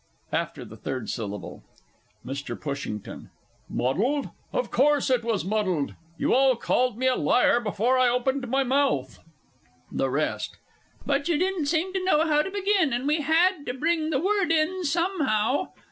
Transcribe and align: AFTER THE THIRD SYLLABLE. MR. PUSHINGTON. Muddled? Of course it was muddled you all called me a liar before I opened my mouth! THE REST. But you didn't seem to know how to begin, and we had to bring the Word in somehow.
AFTER 0.33 0.65
THE 0.65 0.77
THIRD 0.77 1.11
SYLLABLE. 1.11 1.61
MR. 2.25 2.59
PUSHINGTON. 2.59 3.29
Muddled? 3.69 4.29
Of 4.51 4.71
course 4.71 5.11
it 5.11 5.23
was 5.23 5.45
muddled 5.45 5.93
you 6.17 6.33
all 6.33 6.55
called 6.55 6.97
me 6.97 7.05
a 7.05 7.15
liar 7.15 7.59
before 7.59 7.99
I 7.99 8.09
opened 8.09 8.47
my 8.47 8.63
mouth! 8.63 9.19
THE 9.91 10.09
REST. 10.09 10.57
But 11.05 11.27
you 11.27 11.37
didn't 11.37 11.67
seem 11.67 11.93
to 11.93 12.03
know 12.03 12.25
how 12.25 12.41
to 12.41 12.49
begin, 12.49 12.93
and 12.93 13.05
we 13.05 13.21
had 13.21 13.63
to 13.67 13.75
bring 13.75 14.09
the 14.09 14.19
Word 14.19 14.51
in 14.51 14.83
somehow. 14.85 15.67